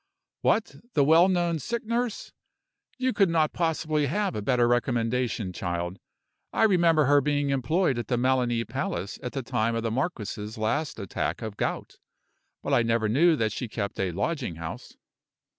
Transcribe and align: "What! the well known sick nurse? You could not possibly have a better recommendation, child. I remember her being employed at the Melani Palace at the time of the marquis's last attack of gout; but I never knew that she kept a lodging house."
"What! 0.41 0.77
the 0.95 1.03
well 1.03 1.27
known 1.29 1.59
sick 1.59 1.85
nurse? 1.85 2.33
You 2.97 3.13
could 3.13 3.29
not 3.29 3.53
possibly 3.53 4.07
have 4.07 4.35
a 4.35 4.41
better 4.41 4.67
recommendation, 4.67 5.53
child. 5.53 5.99
I 6.51 6.63
remember 6.63 7.05
her 7.05 7.21
being 7.21 7.51
employed 7.51 7.99
at 7.99 8.07
the 8.07 8.17
Melani 8.17 8.67
Palace 8.67 9.19
at 9.21 9.33
the 9.33 9.43
time 9.43 9.75
of 9.75 9.83
the 9.83 9.91
marquis's 9.91 10.57
last 10.57 10.97
attack 10.97 11.43
of 11.43 11.55
gout; 11.55 11.99
but 12.63 12.73
I 12.73 12.81
never 12.81 13.07
knew 13.07 13.35
that 13.35 13.51
she 13.51 13.67
kept 13.67 13.99
a 13.99 14.09
lodging 14.09 14.55
house." 14.55 14.97